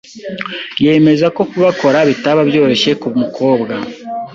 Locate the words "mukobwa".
3.21-3.73